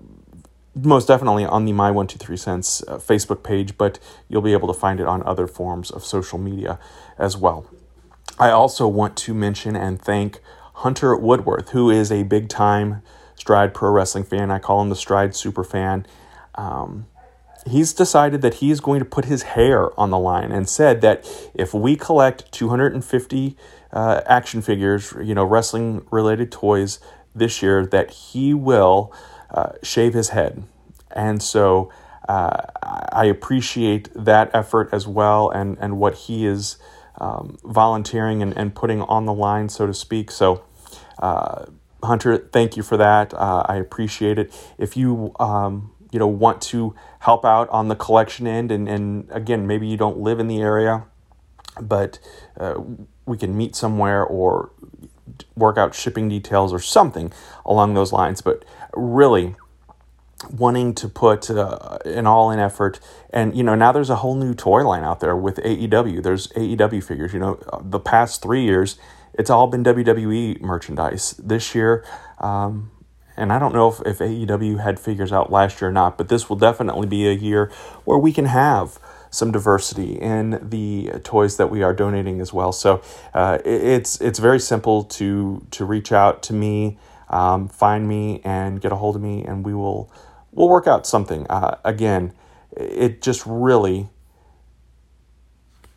most 0.75 1.07
definitely 1.07 1.45
on 1.45 1.65
the 1.65 1.73
My 1.73 1.91
One 1.91 2.07
Two 2.07 2.19
Three 2.19 2.37
Cents 2.37 2.83
uh, 2.89 2.99
Facebook 2.99 3.43
page, 3.43 3.79
but 3.79 3.99
you'll 4.29 4.43
be 4.43 4.53
able 4.53 4.67
to 4.73 4.79
find 4.79 4.99
it 5.01 5.07
on 5.07 5.23
other 5.23 5.47
forms 5.47 5.91
of 5.91 6.05
social 6.05 6.39
media 6.39 6.79
as 7.17 7.37
well. 7.37 7.67
I 8.39 8.51
also 8.51 8.89
want 8.89 9.17
to 9.19 9.35
mention 9.35 9.77
and 9.77 10.01
thank 10.01 10.41
Hunter 10.75 11.17
Woodworth, 11.17 11.71
who 11.71 11.91
is 11.91 12.11
a 12.11 12.25
big 12.25 12.49
time 12.49 13.03
Stride 13.37 13.75
Pro 13.75 13.91
Wrestling 13.91 14.25
fan. 14.25 14.51
I 14.51 14.59
call 14.59 14.83
him 14.83 14.89
the 14.89 14.97
Stride 14.97 15.37
Super 15.37 15.63
Fan. 15.63 16.07
Um, 16.57 17.07
he's 17.67 17.93
decided 17.93 18.43
that 18.43 18.55
he 18.55 18.71
is 18.71 18.81
going 18.81 18.99
to 18.99 19.05
put 19.05 19.25
his 19.25 19.43
hair 19.43 19.99
on 19.99 20.11
the 20.11 20.19
line 20.19 20.53
and 20.53 20.69
said 20.69 21.01
that 21.01 21.27
if 21.55 21.73
we 21.73 21.97
collect 21.97 22.51
250 22.53 23.57
uh, 23.93 24.21
action 24.27 24.61
figures, 24.61 25.15
you 25.23 25.35
know, 25.35 25.45
wrestling 25.45 26.07
related 26.11 26.51
toys 26.53 26.99
this 27.35 27.63
year, 27.63 27.87
that 27.87 28.11
he 28.11 28.53
will 28.55 29.13
uh, 29.51 29.73
shave 29.83 30.15
his 30.15 30.31
head. 30.31 30.65
And 31.11 31.43
so 31.43 31.93
uh, 32.29 32.63
I 32.83 33.27
appreciate 33.27 34.09
that 34.15 34.51
effort 34.55 34.89
as 34.93 35.07
well 35.07 35.51
and, 35.51 35.79
and 35.81 35.99
what 35.99 36.15
he 36.15 36.47
is 36.47 36.77
um, 37.19 37.59
volunteering 37.65 38.43
and, 38.43 38.57
and 38.57 38.75
putting 38.75 39.03
on 39.03 39.25
the 39.27 39.33
line, 39.33 39.69
so 39.69 39.87
to 39.87 39.95
speak. 39.95 40.31
So, 40.31 40.65
uh, 41.19 41.67
Hunter, 42.03 42.37
thank 42.37 42.77
you 42.77 42.83
for 42.83 42.97
that. 42.97 43.33
Uh, 43.33 43.65
I 43.67 43.77
appreciate 43.77 44.39
it. 44.39 44.53
If 44.79 44.97
you 44.97 45.33
um, 45.39 45.94
you 46.15 46.21
know 46.21 46.29
want 46.29 46.63
to 46.63 46.95
help 47.19 47.45
out 47.45 47.69
on 47.71 47.89
the 47.89 47.97
collection 47.97 48.47
end, 48.47 48.71
and, 48.71 48.89
and 48.89 49.29
again, 49.33 49.67
maybe 49.67 49.89
you 49.89 49.97
don't 49.97 50.19
live 50.19 50.39
in 50.39 50.47
the 50.47 50.61
area, 50.61 51.07
but 51.81 52.21
uh, 52.57 52.81
we 53.27 53.37
can 53.37 53.57
meet 53.57 53.75
somewhere 53.75 54.23
or 54.23 54.71
work 55.57 55.77
out 55.77 55.93
shipping 55.93 56.29
details 56.29 56.73
or 56.73 56.79
something 56.79 57.33
along 57.67 57.95
those 57.95 58.13
lines. 58.13 58.43
But 58.43 58.65
really, 58.93 59.57
wanting 60.53 60.95
to 60.95 61.09
put 61.09 61.51
uh, 61.51 61.99
an 62.05 62.29
all-in 62.29 62.61
effort 62.61 63.01
and 63.31 63.57
you 63.57 63.65
know 63.65 63.75
now 63.75 63.91
there's 63.91 64.11
a 64.11 64.17
whole 64.17 64.37
new 64.37 64.55
toy 64.55 64.87
line 64.87 65.03
out 65.03 65.21
there 65.21 65.35
with 65.35 65.57
AEW 65.57 66.23
there's 66.23 66.49
AEW 66.49 67.03
figures 67.03 67.33
you 67.33 67.39
know 67.39 67.59
the 67.83 68.01
past 68.01 68.43
3 68.43 68.63
years 68.63 68.99
it's 69.33 69.49
all 69.49 69.69
been 69.69 69.83
WWE 69.83 70.61
merchandise 70.61 71.31
this 71.43 71.75
year 71.75 72.05
um, 72.41 72.91
and 73.37 73.53
I 73.53 73.59
don't 73.59 73.75
know 73.75 73.89
if, 73.89 74.01
if 74.07 74.19
AEW 74.19 74.83
had 74.83 75.01
figures 75.01 75.33
out 75.33 75.51
last 75.51 75.81
year 75.81 75.91
or 75.91 75.93
not 75.93 76.19
but 76.19 76.29
this 76.29 76.49
will 76.49 76.57
definitely 76.57 77.07
be 77.07 77.29
a 77.29 77.33
year 77.33 77.71
where 78.05 78.19
we 78.19 78.33
can 78.33 78.47
have 78.47 78.99
some 79.31 79.51
diversity 79.51 80.13
in 80.13 80.61
the 80.63 81.11
toys 81.25 81.57
that 81.57 81.69
we 81.69 81.83
are 81.83 81.93
donating 81.93 82.41
as 82.41 82.53
well 82.53 82.73
so 82.73 83.03
uh, 83.35 83.59
it, 83.65 83.83
it's 83.83 84.21
it's 84.21 84.39
very 84.39 84.61
simple 84.61 85.05
to 85.05 85.67
to 85.71 85.85
reach 85.85 86.13
out 86.13 86.43
to 86.43 86.53
me 86.53 86.99
um, 87.31 87.69
find 87.69 88.07
me 88.07 88.41
and 88.45 88.81
get 88.81 88.93
a 88.93 88.97
hold 88.97 89.17
of 89.17 89.23
me 89.23 89.45
and 89.45 89.65
we 89.65 89.75
will 89.75 90.11
we'll 90.55 90.69
work 90.69 90.87
out 90.87 91.07
something. 91.07 91.47
Uh, 91.51 91.79
again, 91.85 92.33
it 92.77 93.21
just 93.21 93.45
really 93.47 94.09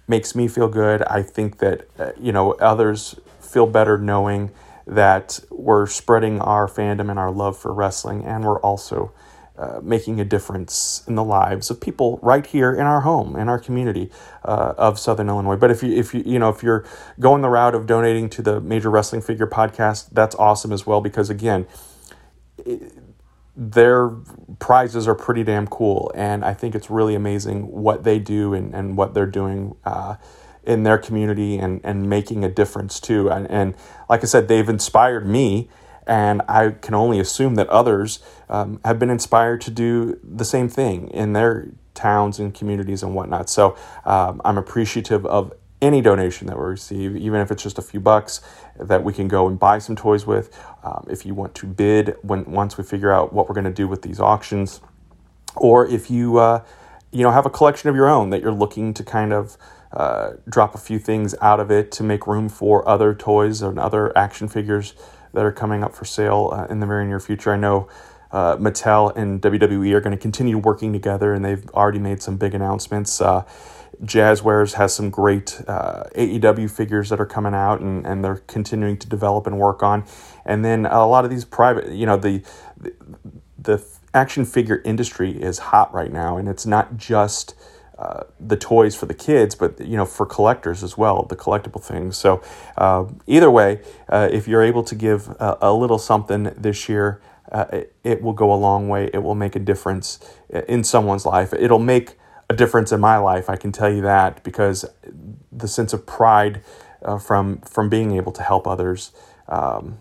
makes 0.07 0.35
me 0.35 0.47
feel 0.47 0.67
good. 0.67 1.03
I 1.03 1.21
think 1.21 1.59
that 1.59 1.87
uh, 1.97 2.11
you 2.19 2.31
know 2.31 2.53
others 2.53 3.19
feel 3.39 3.67
better 3.67 3.97
knowing 3.97 4.51
that 4.87 5.39
we're 5.51 5.85
spreading 5.85 6.39
our 6.39 6.67
fandom 6.67 7.09
and 7.09 7.19
our 7.19 7.31
love 7.31 7.57
for 7.57 7.73
wrestling, 7.73 8.23
and 8.23 8.43
we're 8.43 8.59
also 8.61 9.11
uh, 9.57 9.79
making 9.81 10.19
a 10.19 10.25
difference 10.25 11.03
in 11.07 11.15
the 11.15 11.23
lives 11.23 11.69
of 11.69 11.81
people 11.81 12.19
right 12.21 12.45
here 12.45 12.71
in 12.73 12.81
our 12.81 13.01
home, 13.01 13.35
in 13.35 13.49
our 13.49 13.59
community 13.59 14.09
uh, 14.45 14.73
of 14.77 14.97
Southern 14.97 15.27
Illinois. 15.27 15.55
But 15.55 15.71
if 15.71 15.83
you 15.83 15.93
if 15.93 16.13
you 16.13 16.23
you 16.25 16.39
know 16.39 16.49
if 16.49 16.63
you're 16.63 16.85
going 17.19 17.41
the 17.41 17.49
route 17.49 17.75
of 17.75 17.85
donating 17.85 18.29
to 18.31 18.41
the 18.41 18.61
Major 18.61 18.89
Wrestling 18.89 19.21
Figure 19.21 19.47
Podcast, 19.47 20.09
that's 20.11 20.35
awesome 20.35 20.71
as 20.71 20.85
well 20.85 21.01
because 21.01 21.29
again. 21.29 21.67
It, 22.65 22.93
their 23.59 24.09
prizes 24.59 25.07
are 25.07 25.15
pretty 25.15 25.43
damn 25.43 25.65
cool, 25.65 26.11
and 26.13 26.45
I 26.45 26.53
think 26.53 26.75
it's 26.75 26.91
really 26.91 27.15
amazing 27.15 27.63
what 27.71 28.03
they 28.03 28.19
do 28.19 28.53
and, 28.53 28.71
and 28.75 28.95
what 28.95 29.15
they're 29.15 29.25
doing 29.25 29.75
uh, 29.83 30.17
in 30.67 30.83
their 30.83 30.97
community 30.97 31.57
and, 31.57 31.81
and 31.83 32.09
making 32.09 32.43
a 32.43 32.49
difference 32.49 32.99
too. 32.99 33.29
And, 33.31 33.49
and 33.49 33.73
like 34.09 34.21
I 34.21 34.25
said, 34.27 34.47
they've 34.47 34.69
inspired 34.69 35.25
me, 35.25 35.69
and 36.05 36.41
I 36.47 36.71
can 36.71 36.93
only 36.93 37.19
assume 37.19 37.55
that 37.55 37.67
others 37.69 38.19
um, 38.49 38.79
have 38.83 38.99
been 38.99 39.09
inspired 39.09 39.61
to 39.61 39.71
do 39.71 40.19
the 40.23 40.45
same 40.45 40.69
thing 40.69 41.07
in 41.09 41.33
their 41.33 41.69
towns 41.93 42.37
and 42.37 42.53
communities 42.53 43.01
and 43.01 43.15
whatnot. 43.15 43.49
So 43.49 43.75
um, 44.05 44.41
I'm 44.45 44.57
appreciative 44.57 45.25
of 45.25 45.53
any 45.81 46.01
donation 46.01 46.47
that 46.47 46.57
we 46.57 46.65
receive, 46.65 47.15
even 47.15 47.39
if 47.39 47.51
it's 47.51 47.63
just 47.63 47.77
a 47.77 47.81
few 47.81 47.99
bucks, 47.99 48.41
that 48.79 49.03
we 49.03 49.13
can 49.13 49.27
go 49.27 49.47
and 49.47 49.57
buy 49.57 49.79
some 49.79 49.95
toys 49.95 50.25
with. 50.25 50.57
Um, 50.83 51.07
if 51.09 51.25
you 51.25 51.33
want 51.33 51.55
to 51.55 51.65
bid 51.65 52.15
when 52.23 52.45
once 52.45 52.77
we 52.77 52.83
figure 52.83 53.11
out 53.11 53.31
what 53.31 53.47
we're 53.47 53.55
going 53.55 53.65
to 53.65 53.71
do 53.71 53.87
with 53.87 54.01
these 54.01 54.19
auctions, 54.19 54.81
or 55.55 55.87
if 55.87 56.09
you 56.11 56.37
uh, 56.37 56.63
you 57.11 57.23
know 57.23 57.31
have 57.31 57.45
a 57.45 57.49
collection 57.49 57.89
of 57.89 57.95
your 57.95 58.09
own 58.09 58.29
that 58.31 58.41
you're 58.41 58.51
looking 58.51 58.93
to 58.93 59.03
kind 59.03 59.33
of 59.33 59.57
uh, 59.91 60.31
drop 60.49 60.75
a 60.75 60.77
few 60.77 60.99
things 60.99 61.33
out 61.41 61.59
of 61.59 61.71
it 61.71 61.91
to 61.93 62.03
make 62.03 62.27
room 62.27 62.49
for 62.49 62.87
other 62.87 63.13
toys 63.13 63.61
and 63.61 63.79
other 63.79 64.15
action 64.17 64.47
figures 64.47 64.93
that 65.33 65.43
are 65.43 65.51
coming 65.51 65.83
up 65.83 65.95
for 65.95 66.05
sale 66.05 66.49
uh, 66.53 66.65
in 66.65 66.79
the 66.79 66.85
very 66.85 67.05
near 67.05 67.19
future. 67.19 67.53
I 67.53 67.57
know. 67.57 67.87
Uh, 68.29 68.57
Mattel 68.57 69.15
and 69.15 69.41
WWE 69.41 69.93
are 69.93 70.01
going 70.01 70.15
to 70.15 70.21
continue 70.21 70.57
working 70.57 70.91
together, 70.91 71.33
and 71.33 71.45
they've 71.45 71.65
already 71.69 71.99
made 71.99 72.21
some 72.21 72.35
big 72.35 72.53
announcements. 72.53 73.21
Uh, 73.21 73.45
Jazwares 74.03 74.73
has 74.73 74.93
some 74.93 75.09
great 75.09 75.61
uh, 75.67 76.03
AEW 76.15 76.69
figures 76.69 77.09
that 77.09 77.19
are 77.19 77.25
coming 77.25 77.53
out 77.53 77.79
and, 77.79 78.05
and 78.05 78.23
they're 78.23 78.43
continuing 78.47 78.97
to 78.97 79.07
develop 79.07 79.47
and 79.47 79.57
work 79.57 79.81
on. 79.81 80.05
And 80.45 80.63
then 80.63 80.85
a 80.85 81.07
lot 81.07 81.25
of 81.25 81.31
these 81.31 81.45
private, 81.45 81.91
you 81.91 82.05
know, 82.05 82.17
the, 82.17 82.43
the, 82.77 82.93
the 83.57 83.77
action 84.17 84.45
figure 84.45 84.81
industry 84.83 85.31
is 85.31 85.59
hot 85.59 85.93
right 85.93 86.11
now, 86.11 86.37
and 86.37 86.49
it's 86.49 86.65
not 86.65 86.97
just 86.97 87.55
uh, 87.97 88.23
the 88.39 88.57
toys 88.57 88.95
for 88.95 89.05
the 89.05 89.13
kids, 89.13 89.55
but 89.55 89.79
you 89.79 89.97
know 89.97 90.05
for 90.05 90.25
collectors 90.25 90.83
as 90.83 90.97
well, 90.97 91.23
the 91.23 91.35
collectible 91.35 91.81
things. 91.81 92.17
So 92.17 92.41
uh, 92.77 93.05
either 93.25 93.49
way, 93.49 93.81
uh, 94.09 94.29
if 94.31 94.47
you're 94.47 94.63
able 94.63 94.83
to 94.83 94.95
give 94.95 95.29
a, 95.39 95.57
a 95.61 95.73
little 95.73 95.97
something 95.97 96.43
this 96.57 96.89
year, 96.89 97.21
uh, 97.51 97.65
it, 97.71 97.95
it, 98.03 98.21
will 98.21 98.33
go 98.33 98.53
a 98.53 98.59
long 98.67 98.89
way. 98.89 99.09
It 99.13 99.19
will 99.19 99.35
make 99.35 99.55
a 99.55 99.59
difference 99.59 100.19
in 100.67 100.83
someone's 100.83 101.25
life. 101.25 101.53
It'll 101.53 101.79
make 101.79 102.17
a 102.49 102.55
difference 102.55 102.91
in 102.91 102.99
my 102.99 103.17
life. 103.17 103.49
I 103.49 103.55
can 103.55 103.71
tell 103.71 103.91
you 103.91 104.01
that 104.01 104.43
because 104.43 104.85
the 105.51 105.67
sense 105.67 105.93
of 105.93 106.05
pride 106.05 106.61
uh, 107.03 107.17
from 107.17 107.61
from 107.61 107.89
being 107.89 108.11
able 108.15 108.31
to 108.33 108.43
help 108.43 108.67
others 108.67 109.11
um, 109.47 109.97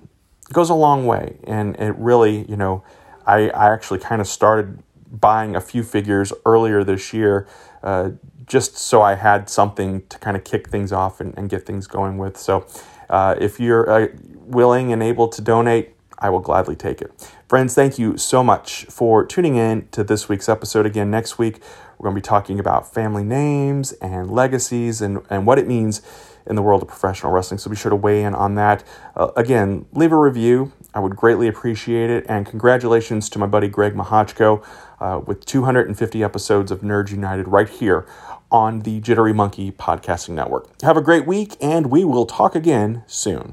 goes 0.53 0.71
a 0.71 0.75
long 0.75 1.07
way. 1.07 1.39
And 1.45 1.77
it 1.77 1.95
really, 1.97 2.45
you 2.49 2.57
know, 2.57 2.85
I, 3.27 3.51
I 3.51 3.73
actually 3.73 3.99
kind 3.99 4.21
of 4.21 4.27
started 4.27 4.83
buying 5.11 5.57
a 5.57 5.61
few 5.61 5.83
figures 5.83 6.33
earlier 6.45 6.85
this 6.85 7.13
year 7.13 7.47
uh, 7.83 8.11
just 8.47 8.77
so 8.77 9.03
I 9.03 9.15
had 9.15 9.51
something 9.51 10.07
to 10.09 10.19
kind 10.19 10.37
of 10.37 10.45
kick 10.45 10.69
things 10.69 10.93
off 10.93 11.21
and, 11.21 11.37
and 11.37 11.49
get 11.49 11.67
things 11.67 11.87
going 11.87 12.19
with. 12.19 12.37
So 12.37 12.67
uh, 13.11 13.35
if 13.41 13.59
you're 13.59 13.91
uh, 13.91 14.09
willing 14.45 14.93
and 14.93 15.03
able 15.03 15.29
to 15.29 15.43
donate, 15.43 15.95
I 16.19 16.31
will 16.31 16.41
gladly 16.41 16.77
take 16.77 17.03
it. 17.03 17.33
Friends, 17.49 17.77
thank 17.77 17.97
you 17.97 18.17
so 18.17 18.43
much 18.43 18.87
for 18.87 19.25
tuning 19.25 19.55
in 19.55 19.87
to 19.93 20.03
this 20.03 20.29
week's 20.29 20.49
episode. 20.49 20.85
Again, 20.85 21.13
next 21.13 21.39
week, 21.39 21.61
we're 21.97 22.11
going 22.11 22.17
to 22.17 22.21
be 22.21 22.27
talking 22.27 22.59
about 22.59 22.93
family 22.93 23.23
names 23.23 23.93
and 23.93 24.29
legacies 24.29 25.01
and, 25.01 25.21
and 25.31 25.47
what 25.47 25.57
it 25.57 25.69
means 25.69 26.03
in 26.45 26.57
the 26.57 26.63
world 26.63 26.83
of 26.83 26.89
professional 26.89 27.31
wrestling. 27.31 27.59
So 27.59 27.71
be 27.71 27.77
sure 27.77 27.91
to 27.91 27.97
weigh 27.97 28.25
in 28.25 28.35
on 28.35 28.57
that. 28.57 28.83
Uh, 29.15 29.31
again, 29.37 29.87
leave 29.93 30.11
a 30.11 30.19
review. 30.19 30.73
I 30.93 30.99
would 30.99 31.15
greatly 31.15 31.47
appreciate 31.47 32.11
it. 32.11 32.27
And 32.29 32.47
congratulations 32.47 33.29
to 33.31 33.39
my 33.39 33.47
buddy 33.47 33.69
Greg 33.69 33.95
Mahochko 33.95 34.67
uh, 34.99 35.21
with 35.25 35.47
250 35.47 36.25
episodes 36.25 36.73
of 36.73 36.81
Nerds 36.81 37.13
United 37.13 37.47
right 37.47 37.69
here 37.69 38.09
on 38.51 38.81
the 38.81 38.99
Jittery 38.99 39.33
Monkey 39.33 39.71
Podcasting 39.71 40.31
Network. 40.31 40.81
Have 40.83 40.97
a 40.97 41.03
great 41.03 41.29
week, 41.29 41.57
and 41.61 41.93
we 41.93 42.05
will 42.05 42.27
talk 42.27 42.57
again 42.57 43.05
soon. 43.07 43.53